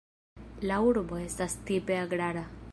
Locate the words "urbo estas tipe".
0.85-2.03